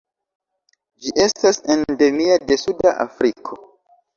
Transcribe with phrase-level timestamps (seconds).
[1.03, 3.61] Ĝi estas endemia de suda Afriko.